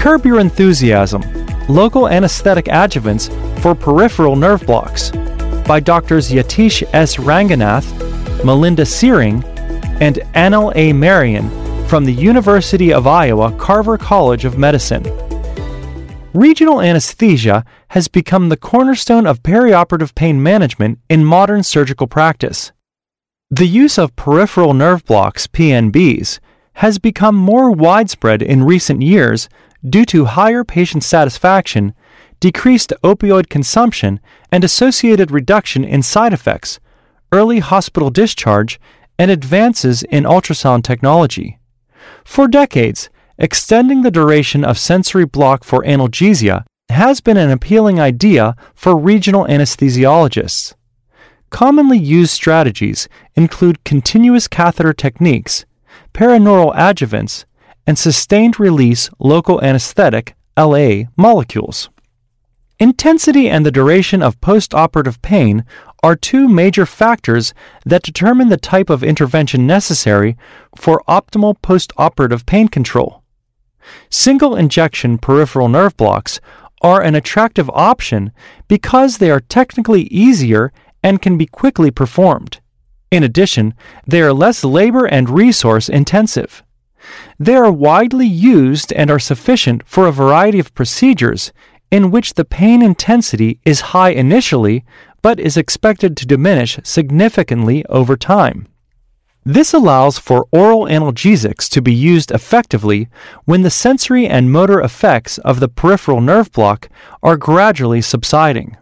[0.00, 1.22] Curb Your Enthusiasm
[1.68, 3.28] Local Anesthetic Adjuvants
[3.60, 5.10] for Peripheral Nerve Blocks
[5.66, 6.30] by Drs.
[6.30, 7.16] Yatish S.
[7.16, 7.84] Ranganath,
[8.42, 9.44] Melinda Seering,
[10.00, 10.94] and Anil A.
[10.94, 11.50] Marian
[11.86, 15.02] from the University of Iowa Carver College of Medicine.
[16.32, 22.72] Regional anesthesia has become the cornerstone of perioperative pain management in modern surgical practice.
[23.50, 26.38] The use of peripheral nerve blocks, PNBs,
[26.74, 29.50] has become more widespread in recent years
[29.88, 31.94] due to higher patient satisfaction,
[32.40, 36.80] decreased opioid consumption, and associated reduction in side effects,
[37.32, 38.80] early hospital discharge,
[39.18, 41.58] and advances in ultrasound technology.
[42.24, 48.56] For decades, extending the duration of sensory block for analgesia has been an appealing idea
[48.74, 50.74] for regional anesthesiologists.
[51.50, 55.64] Commonly used strategies include continuous catheter techniques,
[56.14, 57.44] paraneural adjuvants,
[57.90, 61.90] and sustained release local anesthetic LA molecules.
[62.78, 65.64] Intensity and the duration of postoperative pain
[66.04, 67.52] are two major factors
[67.84, 70.36] that determine the type of intervention necessary
[70.76, 73.24] for optimal postoperative pain control.
[74.08, 76.40] Single injection peripheral nerve blocks
[76.82, 78.30] are an attractive option
[78.68, 80.72] because they are technically easier
[81.02, 82.60] and can be quickly performed.
[83.10, 83.74] In addition,
[84.06, 86.62] they are less labor and resource intensive.
[87.40, 91.52] They are widely used and are sufficient for a variety of procedures
[91.90, 94.84] in which the pain intensity is high initially
[95.22, 98.68] but is expected to diminish significantly over time.
[99.42, 103.08] This allows for oral analgesics to be used effectively
[103.46, 106.90] when the sensory and motor effects of the peripheral nerve block
[107.22, 108.76] are gradually subsiding.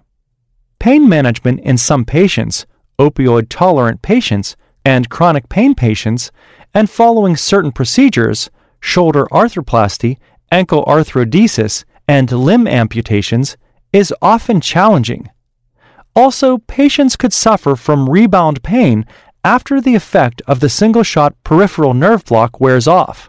[0.80, 2.66] Pain management in some patients,
[2.98, 6.32] opioid tolerant patients, and chronic pain patients,
[6.78, 10.16] and following certain procedures, shoulder arthroplasty,
[10.52, 13.56] ankle arthrodesis, and limb amputations,
[13.92, 15.28] is often challenging.
[16.14, 19.04] Also, patients could suffer from rebound pain
[19.42, 23.28] after the effect of the single shot peripheral nerve block wears off.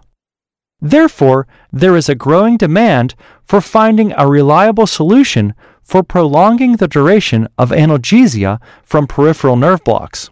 [0.79, 7.47] Therefore, there is a growing demand for finding a reliable solution for prolonging the duration
[7.57, 10.29] of analgesia from peripheral nerve blocks.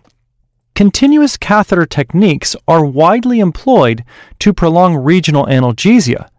[0.78, 4.04] Continuous catheter techniques are widely employed
[4.38, 6.30] to prolong regional analgesia.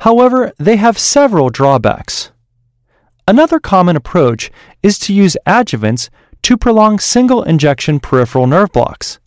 [0.00, 2.30] However, they have several drawbacks.
[3.26, 4.50] Another common approach
[4.82, 6.10] is to use adjuvants
[6.42, 9.18] to prolong single injection peripheral nerve blocks.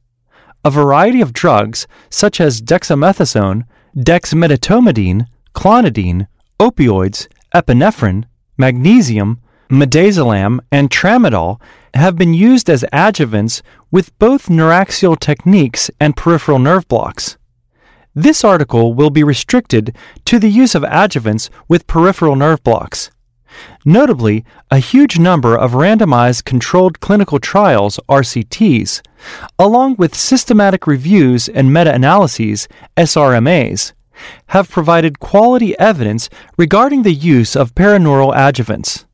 [0.63, 3.63] A variety of drugs, such as dexamethasone,
[3.97, 5.25] dexmedetomidine,
[5.55, 6.27] clonidine,
[6.59, 8.25] opioids, epinephrine,
[8.55, 11.61] magnesium, midazolam, and tramadol
[11.93, 17.37] have been used as adjuvants with both neuraxial techniques and peripheral nerve blocks.
[18.15, 23.11] This article will be restricted to the use of adjuvants with peripheral nerve blocks.
[23.85, 29.01] Notably, a huge number of randomized controlled clinical trials, RCTs,
[29.57, 33.93] along with systematic reviews and meta analyses, SRMAs,
[34.47, 39.05] have provided quality evidence regarding the use of paraneural adjuvants.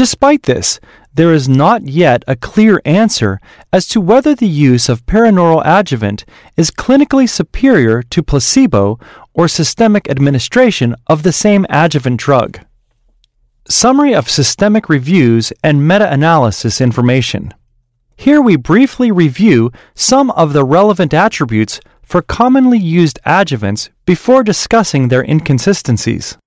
[0.00, 0.80] Despite this,
[1.12, 3.38] there is not yet a clear answer
[3.70, 6.24] as to whether the use of paraneural adjuvant
[6.56, 8.98] is clinically superior to placebo
[9.34, 12.60] or systemic administration of the same adjuvant drug.
[13.68, 17.52] Summary of systemic reviews and meta analysis information.
[18.16, 25.08] Here we briefly review some of the relevant attributes for commonly used adjuvants before discussing
[25.08, 26.38] their inconsistencies.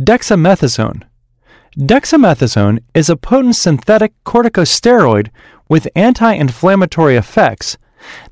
[0.00, 1.04] Dexamethasone
[1.78, 5.30] Dexamethasone is a potent synthetic corticosteroid
[5.68, 7.76] with anti inflammatory effects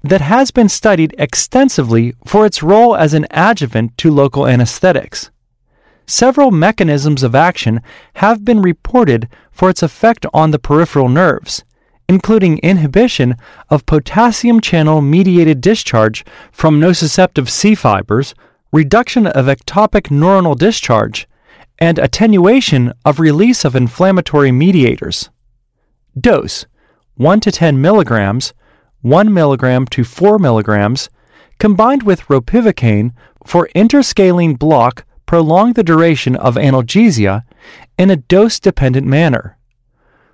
[0.03, 5.31] that has been studied extensively for its role as an adjuvant to local anesthetics.
[6.09, 7.83] Several mechanisms of action
[8.15, 11.63] have been reported for its effect on the peripheral nerves,
[12.09, 13.37] including inhibition
[13.71, 18.34] of potassium channel mediated discharge from nociceptive C fibers,
[18.73, 21.28] reduction of ectopic neuronal discharge,
[21.78, 25.31] and attenuation of release of inflammatory mediators.
[26.19, 26.67] Dose
[27.17, 28.53] 1 to 10 milligrams,
[29.03, 31.09] 1 milligram to 4 milligrams,
[31.59, 33.13] combined with ropivacaine
[33.45, 37.43] for interscalene block prolong the duration of analgesia
[37.99, 39.59] in a dose dependent manner.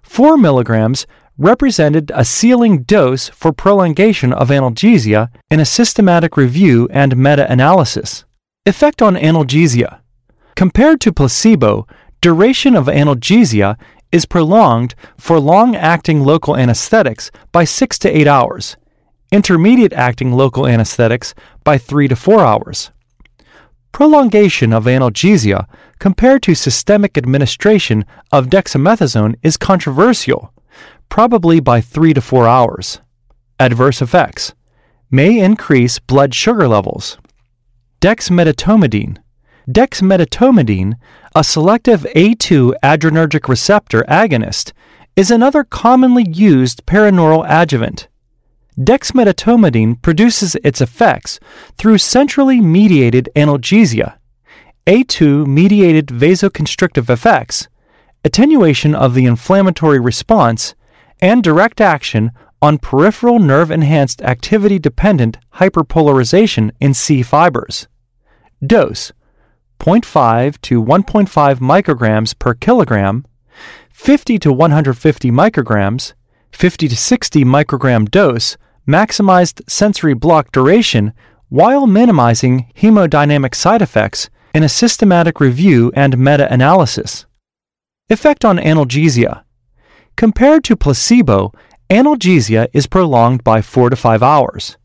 [0.03, 1.07] 4 milligrams
[1.39, 8.25] represented a ceiling dose for prolongation of analgesia in a systematic review and meta analysis.
[8.67, 10.02] Effect on analgesia
[10.55, 11.87] Compared to placebo,
[12.21, 13.77] duration of analgesia
[14.11, 18.77] is prolonged for long acting local anesthetics by 6 to 8 hours,
[19.31, 21.35] intermediate acting local anesthetics
[21.65, 22.91] by 3 to 4 hours.
[23.93, 25.67] prolongation of analgesia
[25.99, 30.53] compared to systemic administration of dexamethasone is controversial,
[31.09, 33.01] probably by 3 to 4 hours.
[33.61, 34.55] Adverse effects
[35.11, 37.19] may increase blood sugar levels.
[38.01, 39.19] Dexmedetomidine.
[39.69, 40.95] Dexmedetomidine,
[41.35, 44.73] a selective A2 adrenergic receptor agonist,
[45.15, 48.09] is another commonly used paraneural adjuvant.
[48.79, 51.39] Dexmedetomidine produces its effects
[51.77, 54.17] through centrally mediated analgesia,
[54.87, 57.69] A2 mediated vasoconstrictive effects,
[58.25, 60.75] attenuation of the inflammatory response,
[61.21, 67.87] and direct action on peripheral nerve enhanced activity dependent hyperpolarization in C fibers.
[68.65, 69.13] Dose
[69.83, 73.27] 0.5 to 1.5 micrograms per kilogram,
[73.91, 76.13] 50 to 150 micrograms,
[76.53, 78.57] 50 to 60 microgram dose
[78.87, 81.13] maximized sensory block duration
[81.49, 87.27] while minimizing hemodynamic side effects in a systematic review and meta analysis.
[88.09, 89.43] Effect on analgesia.
[90.17, 91.53] Compared to placebo,
[91.91, 94.77] analgesia is prolonged by 4 to 5 hours.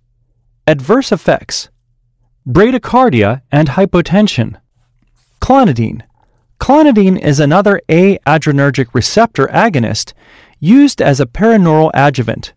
[0.65, 1.69] Adverse effects
[2.47, 4.57] bradycardia and hypotension.
[5.41, 6.01] Clonidine.
[6.59, 10.13] Clonidine is another A adrenergic receptor agonist
[10.59, 12.53] used as a paraneural adjuvant.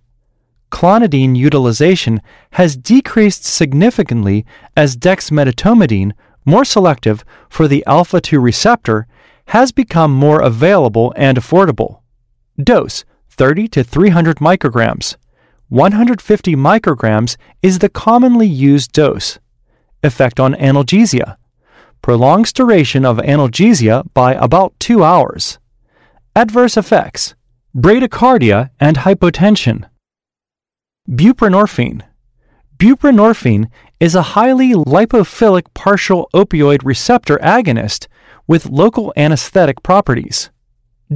[0.70, 2.20] Clonidine utilization
[2.52, 4.46] has decreased significantly
[4.76, 6.12] as dexmedetomidine,
[6.44, 9.06] more selective for the alpha 2 receptor,
[9.46, 12.00] has become more available and affordable.
[12.62, 15.16] Dose 30 to 300 micrograms.
[15.68, 19.38] 150 micrograms is the commonly used dose.
[20.02, 21.36] Effect on analgesia
[22.10, 25.60] prolongs duration of analgesia by about 2 hours.
[26.34, 27.36] Adverse effects
[27.72, 29.88] bradycardia and hypotension.
[31.08, 32.02] Buprenorphine.
[32.78, 33.70] Buprenorphine
[34.00, 38.08] is a highly lipophilic partial opioid receptor agonist
[38.48, 40.50] with local anesthetic properties.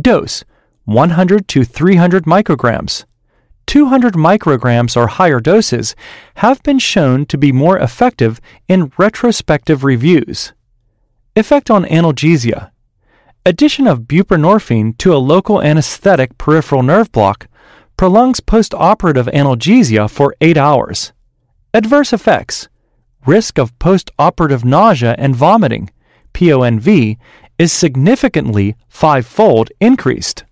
[0.01, 0.45] Dose
[0.85, 3.05] 100 to 300 micrograms.
[3.67, 5.97] 200 micrograms or higher doses
[6.37, 10.53] have been shown to be more effective in retrospective reviews.
[11.37, 12.71] Effect on analgesia.
[13.45, 17.49] Addition of buprenorphine to a local anesthetic peripheral nerve block
[17.97, 21.13] prolongs postoperative analgesia for 8 hours.
[21.73, 22.69] Adverse effects.
[23.27, 25.91] Risk of postoperative nausea and vomiting,
[26.35, 27.19] PONV,
[27.59, 30.45] is significantly five-fold increased.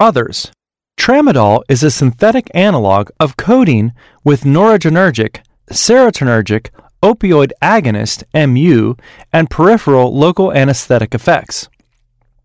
[0.00, 0.50] Others.
[0.98, 3.92] Tramadol is a synthetic analog of codeine
[4.24, 5.40] with noradrenergic,
[5.70, 6.70] serotonergic,
[7.02, 8.94] opioid agonist MU,
[9.32, 11.68] and peripheral local anesthetic effects.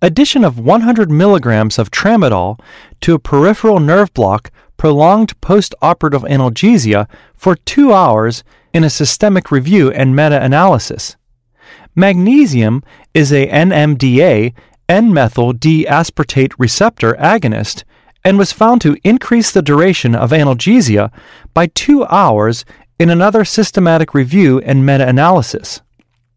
[0.02, 2.60] Addition of 100 milligrams of tramadol
[3.02, 8.44] to a peripheral nerve block prolonged postoperative analgesia for two hours
[8.74, 11.18] in a systemic review and meta analysis.
[11.96, 12.84] Magnesium
[13.14, 14.54] is a NMDA
[14.90, 17.84] N-methyl D-aspartate receptor agonist
[18.24, 21.12] and was found to increase the duration of analgesia
[21.54, 22.66] by two hours
[23.02, 25.82] in another systematic review and meta analysis.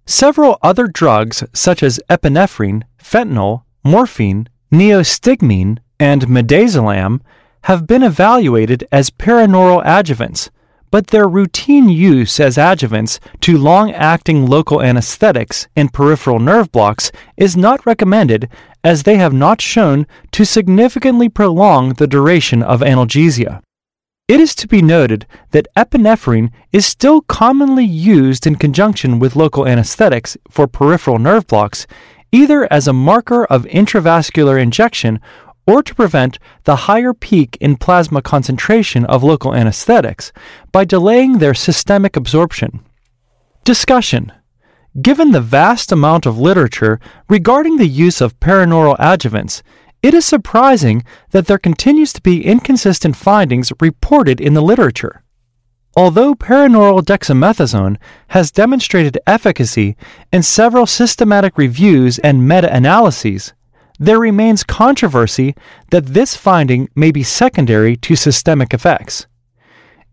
[0.07, 7.21] Several other drugs, such as epinephrine, fentanyl, morphine, neostigmine, and midazolam,
[7.65, 10.49] have been evaluated as paraneural adjuvants,
[10.91, 17.13] but their routine use as adjuvants to long acting local anesthetics in peripheral nerve blocks
[17.37, 18.49] is not recommended
[18.83, 23.61] as they have not shown to significantly prolong the duration of analgesia.
[24.27, 29.67] It is to be noted that epinephrine is still commonly used in conjunction with local
[29.67, 31.87] anesthetics for peripheral nerve blocks,
[32.33, 35.21] either as a marker of intravascular injection
[35.67, 40.33] or to prevent the higher peak in plasma concentration of local anesthetics
[40.73, 42.81] by delaying their systemic absorption.
[43.63, 44.33] Discussion
[45.03, 49.61] Given the vast amount of literature regarding the use of paraneural adjuvants,
[50.05, 55.23] it is surprising that there continues to be inconsistent findings reported in the literature.
[55.97, 57.97] Although paraneural dexamethasone
[58.29, 59.97] has demonstrated efficacy
[60.31, 63.55] in several systematic reviews and meta analyses,
[63.99, 65.55] there remains controversy
[65.91, 69.27] that this finding may be secondary to systemic effects.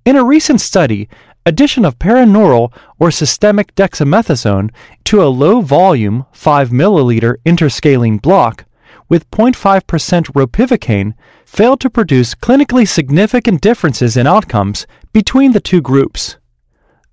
[0.06, 1.10] In a recent study,
[1.46, 4.70] addition of paraneural or systemic dexamethasone
[5.04, 8.64] to a low volume 5 milliliter interscalene block
[9.12, 9.84] with 0.5%
[10.32, 11.14] ropivacaine
[11.46, 16.38] failed to produce clinically significant differences in outcomes between the two groups.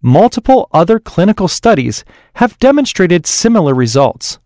[0.01, 4.39] Multiple other clinical studies have demonstrated similar results.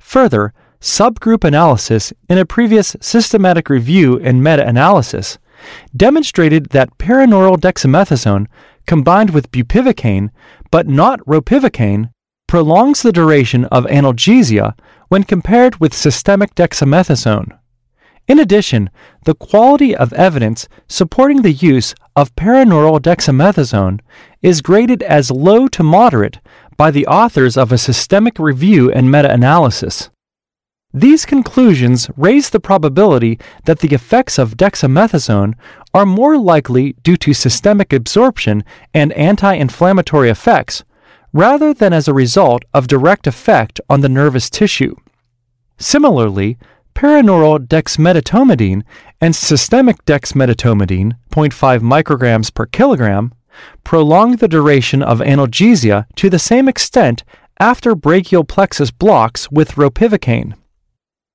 [0.00, 5.38] Further, subgroup analysis in a previous systematic review and meta analysis
[5.96, 8.48] demonstrated that paraneural dexamethasone
[8.84, 10.30] combined with bupivacaine,
[10.72, 12.10] but not ropivacaine,
[12.48, 14.76] prolongs the duration of analgesia
[15.14, 17.56] when compared with systemic dexamethasone.
[18.26, 18.90] In addition,
[19.26, 24.00] the quality of evidence supporting the use of paraneural dexamethasone
[24.42, 26.40] is graded as low to moderate
[26.76, 30.10] by the authors of a systemic review and meta analysis.
[30.92, 35.54] These conclusions raise the probability that the effects of dexamethasone
[35.94, 40.82] are more likely due to systemic absorption and anti inflammatory effects,
[41.32, 44.96] rather than as a result of direct effect on the nervous tissue.
[45.78, 46.58] Similarly,
[46.94, 48.82] paraneural dexmedetomidine
[49.20, 53.32] and systemic dexmedetomidine, 0.5 micrograms per kilogram,
[53.84, 57.24] prolong the duration of analgesia to the same extent
[57.60, 60.54] after brachial plexus blocks with ropivacaine.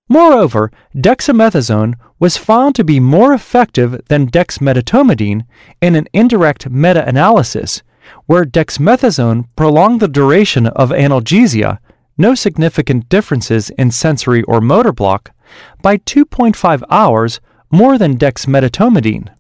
[0.10, 5.46] Moreover, dexamethasone was found to be more effective than dexmedetomidine
[5.82, 7.84] in an indirect meta analysis,
[8.26, 11.78] where dexamethasone prolonged the duration of analgesia,
[12.20, 15.32] no significant differences in sensory or motor block,
[15.82, 17.40] by 2.5 hours
[17.72, 19.34] more than dexmedetomidine.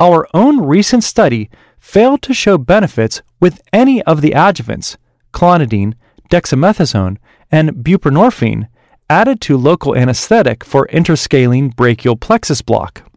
[0.00, 1.48] Our own recent study
[1.78, 4.96] failed to show benefits with any of the adjuvants,
[5.32, 5.94] clonidine,
[6.30, 7.18] dexamethasone,
[7.50, 8.68] and buprenorphine
[9.08, 13.08] added to local anesthetic for interscalene brachial plexus block.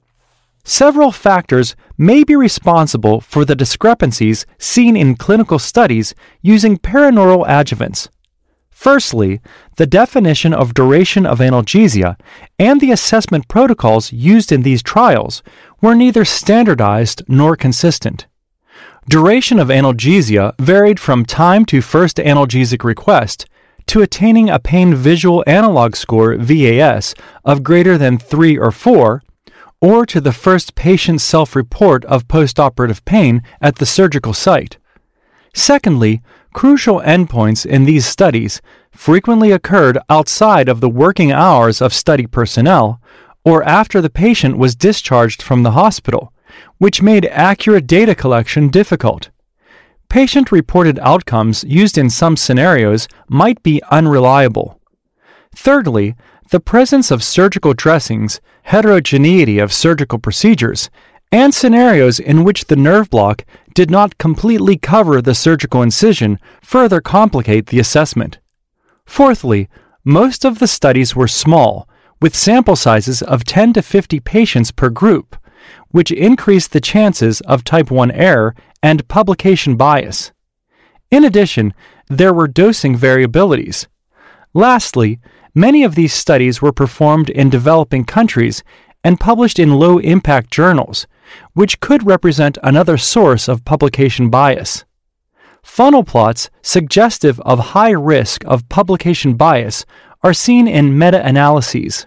[0.64, 8.10] Several factors may be responsible for the discrepancies seen in clinical studies using paraneural adjuvants.
[8.78, 9.42] Firstly,
[9.78, 12.16] the definition of duration of analgesia
[12.60, 15.42] and the assessment protocols used in these trials
[15.82, 18.28] were neither standardized nor consistent.
[19.10, 23.48] Duration of analgesia varied from time to first analgesic request
[23.88, 29.24] to attaining a pain visual analog score VAS of greater than 3 or 4,
[29.82, 34.78] or to the first patient self report of postoperative pain at the surgical site.
[35.52, 36.22] Secondly,
[36.54, 38.62] crucial endpoints in these studies
[38.92, 43.02] frequently occurred outside of the working hours of study personnel
[43.46, 46.34] or after the patient was discharged from the hospital,
[46.78, 49.30] which made accurate data collection difficult
[50.10, 54.80] patient reported outcomes used in some scenarios might be unreliable.
[55.56, 56.16] Thirdly,
[56.50, 60.90] the presence of surgical dressings, heterogeneity of surgical procedures,
[61.32, 67.02] and scenarios in which the nerve block did not completely cover the surgical incision further
[67.02, 68.40] complicate the assessment.
[69.06, 69.70] Fourthly,
[70.04, 71.88] most of the studies were small,
[72.22, 75.36] with sample sizes of 10 to 50 patients per group,
[75.90, 80.32] which increased the chances of type 1 error and publication bias.
[81.12, 81.74] In addition,
[82.08, 83.88] there were dosing variabilities.
[84.54, 85.20] Lastly,
[85.54, 88.64] many of these studies were performed in developing countries
[89.08, 91.08] and published in low impact journals,
[91.54, 94.84] which could represent another source of publication bias.
[95.64, 99.86] Funnel plots suggestive of high risk of publication bias
[100.24, 102.06] are seen in meta analyses.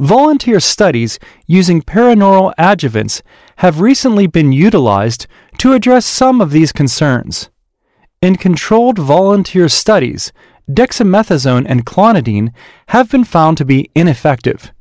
[0.00, 3.22] Volunteer studies using paraneural adjuvants
[3.58, 7.50] have recently been utilized to address some of these concerns.
[8.20, 10.32] In controlled volunteer studies,
[10.68, 12.52] dexamethasone and clonidine
[12.88, 14.72] have been found to be ineffective.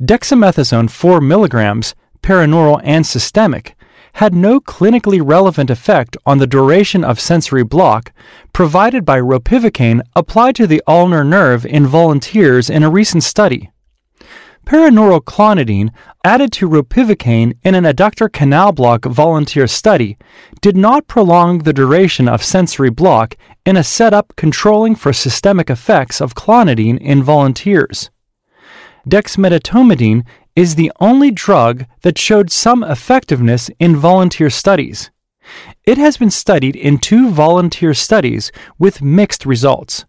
[0.00, 3.76] Dexamethasone 4 mg, paraneural and systemic,
[4.14, 8.12] had no clinically relevant effect on the duration of sensory block
[8.52, 13.70] provided by ropivacaine applied to the ulnar nerve in volunteers in a recent study.
[14.66, 15.90] Clonidine,
[16.24, 20.18] added to ropivacaine in an adductor canal block volunteer study,
[20.60, 26.20] did not prolong the duration of sensory block in a setup controlling for systemic effects
[26.20, 28.10] of clonidine in volunteers.
[29.08, 30.24] Dexmedetomidine
[30.56, 35.10] is the only drug that showed some effectiveness in volunteer studies.
[35.84, 40.06] It has been studied in two volunteer studies with mixed results.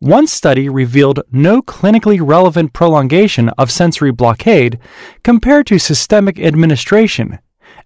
[0.00, 4.80] One study revealed no clinically relevant prolongation of sensory blockade
[5.22, 7.38] compared to systemic administration,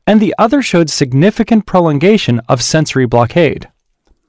[0.07, 3.69] and the other showed significant prolongation of sensory blockade.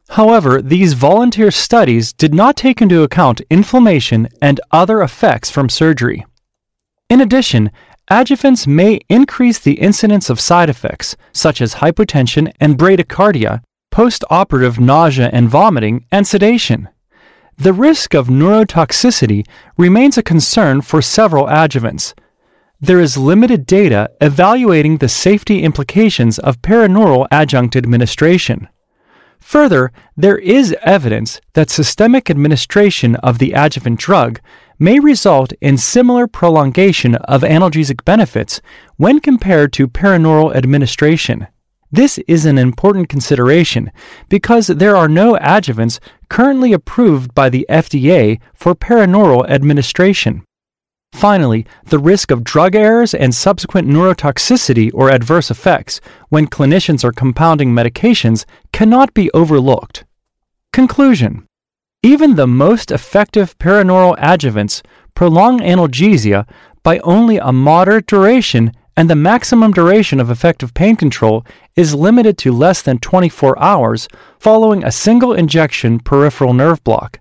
[0.10, 6.26] However, these volunteer studies did not take into account inflammation and other effects from surgery.
[7.10, 7.72] In addition,
[8.10, 13.62] adjuvants may increase the incidence of side effects, such as hypotension and bradycardia,
[13.92, 16.90] post-operative nausea and vomiting, and sedation.
[17.58, 19.46] The risk of neurotoxicity
[19.78, 22.14] remains a concern for several adjuvants.
[22.80, 28.68] There is limited data evaluating the safety implications of paraneural adjunct administration.
[29.40, 34.40] Further, there is evidence that systemic administration of the adjuvant drug
[34.80, 38.62] may result in similar prolongation of analgesic benefits
[38.98, 41.48] when compared to paraneural administration.
[41.92, 43.92] This is an important consideration
[44.28, 50.44] because there are no adjuvants currently approved by the FDA for perineural administration.
[51.14, 56.00] Finally, the risk of drug errors and subsequent neurotoxicity or adverse effects
[56.30, 60.06] when clinicians are compounding medications cannot be overlooked.
[60.74, 61.48] Conclusion
[62.04, 64.84] Even the most effective perineural adjuvants
[65.16, 66.48] prolong analgesia
[66.84, 71.46] by only a moderate duration, and the maximum duration of effective pain control
[71.76, 74.08] is limited to less than 24 hours
[74.40, 77.20] following a single injection peripheral nerve block.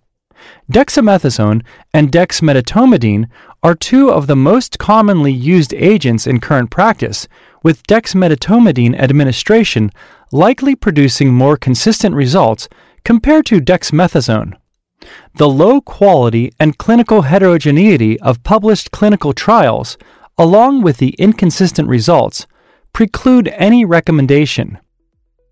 [0.70, 3.26] Dexamethasone and dexmedetomidine
[3.66, 7.26] are two of the most commonly used agents in current practice,
[7.64, 9.90] with dexmedetomidine administration
[10.30, 12.68] likely producing more consistent results
[13.02, 14.52] compared to dexamethasone.
[15.34, 19.98] The low quality and clinical heterogeneity of published clinical trials,
[20.38, 22.46] along with the inconsistent results,
[22.92, 24.78] preclude any recommendation.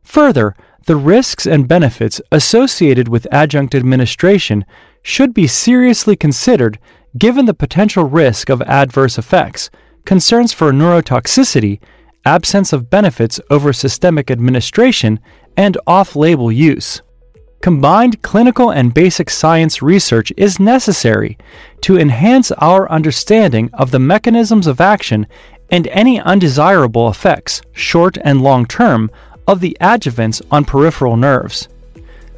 [0.04, 0.54] Further,
[0.86, 4.64] the risks and benefits associated with adjunct administration
[5.02, 6.78] should be seriously considered
[7.16, 9.70] given the potential risk of adverse effects,
[10.04, 11.80] concerns for neurotoxicity,
[12.24, 15.20] absence of benefits over systemic administration,
[15.56, 17.02] and off label use.
[17.62, 21.38] Combined clinical and basic science research is necessary
[21.80, 25.26] to enhance our understanding of the mechanisms of action
[25.70, 29.10] and any undesirable effects, short and long term,
[29.46, 31.68] of the adjuvants on peripheral nerves.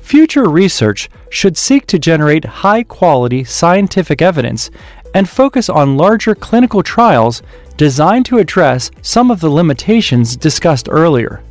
[0.07, 4.71] Future research should seek to generate high quality scientific evidence
[5.15, 7.43] and focus on larger clinical trials
[7.77, 11.43] designed to address some of the limitations discussed earlier.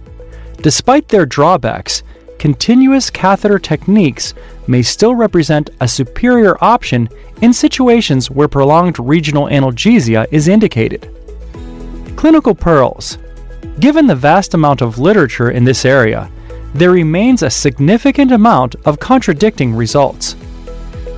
[0.61, 2.03] Despite their drawbacks,
[2.39, 4.33] continuous catheter techniques
[4.67, 7.09] may still represent a superior option
[7.41, 11.11] in situations where prolonged regional analgesia is indicated.
[12.15, 13.17] Clinical pearls
[13.81, 16.31] Given the vast amount of literature in this area,
[16.75, 20.35] there remains a significant amount of contradicting results.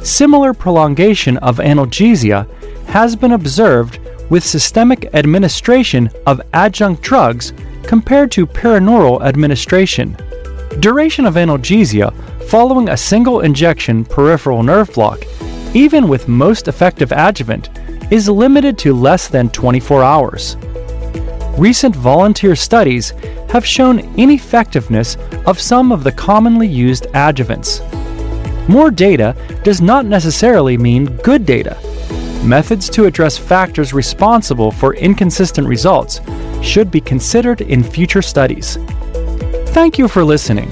[0.03, 2.47] Similar prolongation of analgesia
[2.89, 10.15] has been observed with systemic administration of adjunct drugs compared to perineural administration.
[10.79, 15.23] Duration of analgesia following a single injection peripheral nerve block,
[15.73, 17.71] even with most effective adjuvant,
[18.11, 20.55] is limited to less than 24 hours
[21.57, 23.13] recent volunteer studies
[23.49, 27.81] have shown ineffectiveness of some of the commonly used adjuvants.
[28.67, 31.77] More data does not necessarily mean good data.
[32.43, 36.21] Methods to address factors responsible for inconsistent results
[36.61, 38.77] should be considered in future studies.
[39.71, 40.69] Thank you for listening.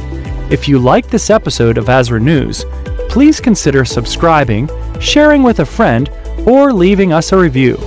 [0.50, 2.66] If you like this episode of ASRA News,
[3.10, 6.10] please consider subscribing, sharing with a friend,
[6.46, 7.78] or leaving us a review.